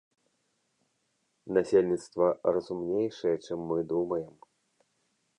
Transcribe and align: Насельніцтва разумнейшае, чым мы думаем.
Насельніцтва 1.57 2.25
разумнейшае, 2.55 3.35
чым 3.45 3.59
мы 3.73 3.77
думаем. 3.93 4.33